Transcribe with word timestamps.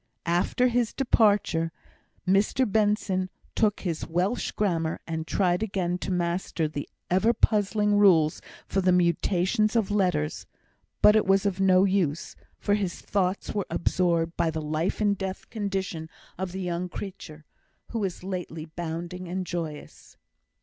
After 0.25 0.67
his 0.67 0.93
departure, 0.95 1.71
Mr 2.27 2.65
Benson 2.65 3.29
took 3.53 3.81
his 3.81 4.03
Welsh 4.07 4.49
grammar 4.49 4.99
and 5.05 5.27
tried 5.27 5.61
again 5.61 5.99
to 5.99 6.09
master 6.09 6.67
the 6.67 6.89
ever 7.11 7.33
puzzling 7.33 7.95
rules 7.99 8.41
for 8.65 8.81
the 8.81 8.91
mutations 8.91 9.75
of 9.75 9.91
letters; 9.91 10.47
but 11.03 11.15
it 11.15 11.27
was 11.27 11.45
of 11.45 11.59
no 11.59 11.83
use, 11.83 12.35
for 12.57 12.73
his 12.73 12.99
thoughts 12.99 13.53
were 13.53 13.67
absorbed 13.69 14.35
by 14.35 14.49
the 14.49 14.59
life 14.63 15.01
in 15.01 15.13
death 15.13 15.47
condition 15.51 16.09
of 16.35 16.51
the 16.51 16.61
young 16.61 16.89
creature, 16.89 17.45
who 17.91 17.99
was 17.99 18.23
lately 18.23 18.65
bounding 18.65 19.27
and 19.27 19.45
joyous. 19.45 20.17